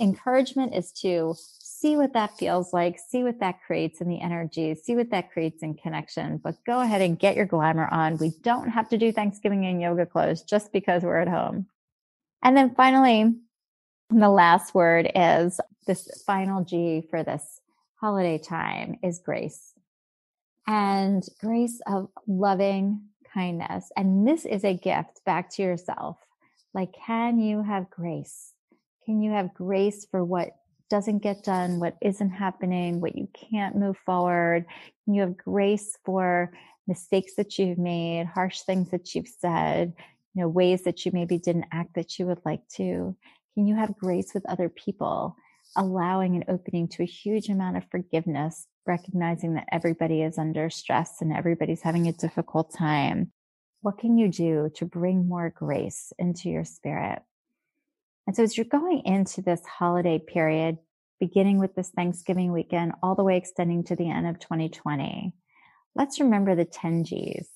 encouragement 0.00 0.74
is 0.74 0.92
to 0.92 1.34
see 1.38 1.96
what 1.96 2.12
that 2.14 2.36
feels 2.36 2.72
like, 2.72 2.98
see 2.98 3.22
what 3.22 3.40
that 3.40 3.62
creates 3.66 4.00
in 4.00 4.08
the 4.08 4.20
energy, 4.20 4.74
see 4.74 4.96
what 4.96 5.10
that 5.10 5.32
creates 5.32 5.62
in 5.62 5.74
connection. 5.74 6.38
But 6.38 6.56
go 6.66 6.80
ahead 6.80 7.02
and 7.02 7.18
get 7.18 7.36
your 7.36 7.46
glamour 7.46 7.88
on. 7.90 8.16
We 8.18 8.32
don't 8.42 8.70
have 8.70 8.88
to 8.88 8.98
do 8.98 9.12
Thanksgiving 9.12 9.64
in 9.64 9.80
yoga 9.80 10.06
clothes 10.06 10.42
just 10.42 10.72
because 10.72 11.02
we're 11.02 11.20
at 11.20 11.28
home. 11.28 11.66
And 12.42 12.56
then 12.56 12.74
finally, 12.74 13.34
the 14.10 14.30
last 14.30 14.74
word 14.74 15.10
is 15.14 15.60
this 15.86 16.22
final 16.26 16.64
G 16.64 17.06
for 17.10 17.22
this 17.22 17.60
holiday 18.00 18.38
time 18.38 18.98
is 19.02 19.20
grace. 19.24 19.72
And 20.66 21.22
grace 21.40 21.80
of 21.86 22.08
loving 22.26 23.02
kindness. 23.32 23.90
And 23.96 24.26
this 24.26 24.46
is 24.46 24.64
a 24.64 24.74
gift 24.74 25.20
back 25.26 25.50
to 25.50 25.62
yourself. 25.62 26.16
Like, 26.72 26.94
can 27.06 27.38
you 27.38 27.62
have 27.62 27.90
grace? 27.90 28.53
Can 29.04 29.20
you 29.20 29.32
have 29.32 29.54
grace 29.54 30.06
for 30.10 30.24
what 30.24 30.56
doesn't 30.90 31.18
get 31.18 31.42
done, 31.42 31.80
what 31.80 31.96
isn't 32.00 32.30
happening, 32.30 33.00
what 33.00 33.16
you 33.16 33.28
can't 33.50 33.76
move 33.76 33.96
forward? 34.04 34.66
Can 35.04 35.14
you 35.14 35.22
have 35.22 35.36
grace 35.36 35.96
for 36.04 36.52
mistakes 36.86 37.34
that 37.36 37.58
you've 37.58 37.78
made, 37.78 38.26
harsh 38.26 38.60
things 38.60 38.90
that 38.90 39.14
you've 39.14 39.28
said, 39.28 39.94
you 40.34 40.42
know, 40.42 40.48
ways 40.48 40.82
that 40.84 41.04
you 41.04 41.12
maybe 41.12 41.38
didn't 41.38 41.66
act 41.72 41.94
that 41.94 42.18
you 42.18 42.26
would 42.26 42.40
like 42.44 42.66
to? 42.76 43.16
Can 43.54 43.66
you 43.66 43.74
have 43.74 43.96
grace 43.96 44.32
with 44.34 44.48
other 44.48 44.68
people? 44.68 45.36
allowing 45.76 46.34
and 46.34 46.44
opening 46.48 46.88
to 46.88 47.02
a 47.02 47.06
huge 47.06 47.48
amount 47.48 47.76
of 47.76 47.84
forgiveness, 47.90 48.66
recognizing 48.86 49.54
that 49.54 49.68
everybody 49.72 50.22
is 50.22 50.38
under 50.38 50.70
stress 50.70 51.20
and 51.20 51.32
everybody's 51.32 51.82
having 51.82 52.06
a 52.06 52.12
difficult 52.12 52.72
time. 52.74 53.32
What 53.80 53.98
can 53.98 54.16
you 54.16 54.28
do 54.28 54.70
to 54.76 54.86
bring 54.86 55.28
more 55.28 55.50
grace 55.50 56.12
into 56.18 56.48
your 56.48 56.64
spirit? 56.64 57.22
And 58.26 58.34
so 58.34 58.42
as 58.42 58.56
you're 58.56 58.64
going 58.64 59.02
into 59.04 59.42
this 59.42 59.60
holiday 59.66 60.18
period, 60.18 60.78
beginning 61.20 61.58
with 61.58 61.74
this 61.74 61.90
Thanksgiving 61.90 62.52
weekend, 62.52 62.92
all 63.02 63.14
the 63.14 63.24
way 63.24 63.36
extending 63.36 63.84
to 63.84 63.96
the 63.96 64.10
end 64.10 64.26
of 64.26 64.38
2020, 64.38 65.32
let's 65.94 66.20
remember 66.20 66.54
the 66.54 66.64
10 66.64 67.04
G's. 67.04 67.48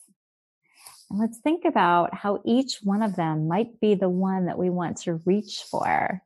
And 1.11 1.19
let's 1.19 1.39
think 1.39 1.65
about 1.65 2.15
how 2.15 2.43
each 2.45 2.81
one 2.83 3.03
of 3.03 3.17
them 3.17 3.49
might 3.49 3.81
be 3.81 3.95
the 3.95 4.11
one 4.11 4.47
that 4.47 4.59
we 4.59 4.69
want 4.69 4.99
to 4.99 5.21
reach 5.25 5.65
for 5.71 6.23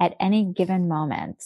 at 0.00 0.16
any 0.20 0.44
given 0.44 0.88
moment 0.88 1.42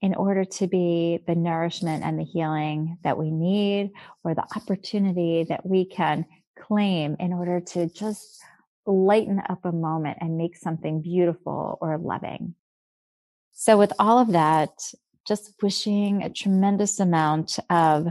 in 0.00 0.16
order 0.16 0.44
to 0.44 0.66
be 0.66 1.22
the 1.28 1.36
nourishment 1.36 2.04
and 2.04 2.18
the 2.18 2.24
healing 2.24 2.98
that 3.04 3.16
we 3.16 3.30
need 3.30 3.92
or 4.24 4.34
the 4.34 4.44
opportunity 4.56 5.44
that 5.44 5.64
we 5.64 5.84
can 5.84 6.26
claim 6.58 7.16
in 7.20 7.32
order 7.32 7.60
to 7.60 7.86
just 7.86 8.42
lighten 8.86 9.40
up 9.48 9.64
a 9.64 9.72
moment 9.72 10.18
and 10.20 10.36
make 10.36 10.56
something 10.56 11.02
beautiful 11.02 11.78
or 11.80 11.98
loving. 11.98 12.54
So, 13.52 13.78
with 13.78 13.92
all 13.98 14.18
of 14.18 14.32
that, 14.32 14.70
just 15.26 15.52
wishing 15.62 16.22
a 16.22 16.30
tremendous 16.30 16.98
amount 16.98 17.58
of 17.70 18.08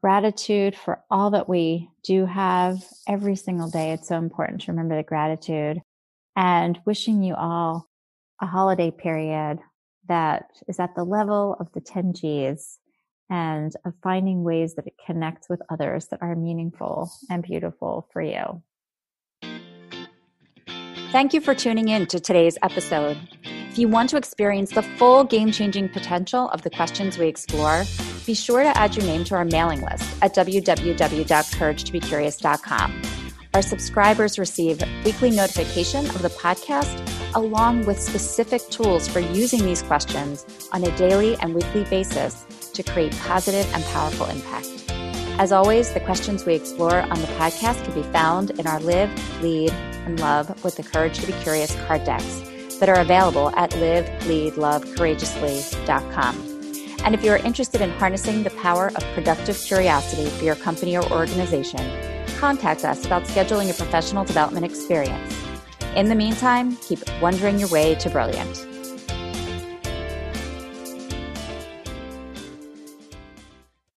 gratitude 0.00 0.76
for 0.76 1.02
all 1.10 1.30
that 1.30 1.48
we 1.48 1.88
do 2.04 2.26
have 2.26 2.84
every 3.08 3.36
single 3.36 3.70
day. 3.70 3.92
It's 3.92 4.08
so 4.08 4.18
important 4.18 4.60
to 4.62 4.72
remember 4.72 4.96
the 4.96 5.02
gratitude 5.02 5.80
and 6.36 6.78
wishing 6.84 7.22
you 7.22 7.34
all 7.34 7.88
a 8.40 8.46
holiday 8.46 8.90
period 8.90 9.60
that 10.08 10.50
is 10.68 10.78
at 10.78 10.94
the 10.94 11.04
level 11.04 11.56
of 11.58 11.72
the 11.72 11.80
10 11.80 12.12
G's 12.12 12.78
and 13.30 13.74
of 13.84 13.94
finding 14.02 14.44
ways 14.44 14.74
that 14.74 14.86
it 14.86 14.94
connects 15.06 15.48
with 15.48 15.62
others 15.70 16.06
that 16.08 16.20
are 16.20 16.36
meaningful 16.36 17.10
and 17.30 17.42
beautiful 17.42 18.08
for 18.12 18.20
you. 18.20 18.62
Thank 21.14 21.30
you 21.32 21.40
for 21.40 21.54
tuning 21.54 21.88
in 21.90 22.06
to 22.06 22.18
today's 22.18 22.58
episode. 22.60 23.16
If 23.44 23.78
you 23.78 23.86
want 23.86 24.10
to 24.10 24.16
experience 24.16 24.72
the 24.72 24.82
full 24.82 25.22
game 25.22 25.52
changing 25.52 25.90
potential 25.90 26.48
of 26.48 26.62
the 26.62 26.70
questions 26.70 27.18
we 27.18 27.28
explore, 27.28 27.84
be 28.26 28.34
sure 28.34 28.64
to 28.64 28.76
add 28.76 28.96
your 28.96 29.06
name 29.06 29.22
to 29.26 29.36
our 29.36 29.44
mailing 29.44 29.82
list 29.82 30.12
at 30.22 30.34
www.couragetobecurious.com. 30.34 33.02
Our 33.54 33.62
subscribers 33.62 34.40
receive 34.40 34.82
weekly 35.04 35.30
notification 35.30 36.04
of 36.06 36.20
the 36.20 36.30
podcast 36.30 37.00
along 37.36 37.86
with 37.86 38.02
specific 38.02 38.68
tools 38.70 39.06
for 39.06 39.20
using 39.20 39.64
these 39.64 39.82
questions 39.82 40.44
on 40.72 40.82
a 40.82 40.90
daily 40.96 41.36
and 41.36 41.54
weekly 41.54 41.84
basis 41.84 42.44
to 42.72 42.82
create 42.82 43.16
positive 43.18 43.72
and 43.72 43.84
powerful 43.84 44.26
impact. 44.26 44.83
As 45.36 45.50
always, 45.50 45.92
the 45.92 45.98
questions 45.98 46.46
we 46.46 46.54
explore 46.54 47.00
on 47.00 47.20
the 47.20 47.26
podcast 47.38 47.82
can 47.84 47.92
be 47.92 48.04
found 48.12 48.52
in 48.52 48.68
our 48.68 48.78
Live, 48.80 49.10
Lead, 49.42 49.72
and 49.72 50.20
Love 50.20 50.62
with 50.62 50.76
the 50.76 50.84
Courage 50.84 51.18
to 51.18 51.26
Be 51.26 51.32
Curious 51.42 51.74
card 51.86 52.04
decks 52.04 52.42
that 52.78 52.88
are 52.88 53.00
available 53.00 53.50
at 53.56 53.72
liveleadlovecourageously.com. 53.72 56.36
And 57.04 57.16
if 57.16 57.24
you 57.24 57.32
are 57.32 57.38
interested 57.38 57.80
in 57.80 57.90
harnessing 57.90 58.44
the 58.44 58.50
power 58.50 58.92
of 58.94 59.02
productive 59.14 59.58
curiosity 59.58 60.30
for 60.30 60.44
your 60.44 60.54
company 60.54 60.96
or 60.96 61.02
organization, 61.12 61.80
contact 62.38 62.84
us 62.84 63.04
about 63.04 63.24
scheduling 63.24 63.68
a 63.70 63.74
professional 63.74 64.24
development 64.24 64.64
experience. 64.64 65.36
In 65.96 66.08
the 66.08 66.14
meantime, 66.14 66.76
keep 66.76 67.00
wondering 67.20 67.58
your 67.58 67.70
way 67.70 67.96
to 67.96 68.08
brilliant. 68.08 68.73